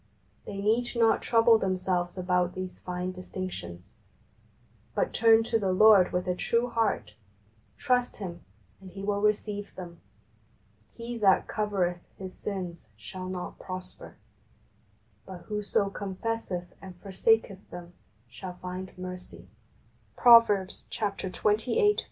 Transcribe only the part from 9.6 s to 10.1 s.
them."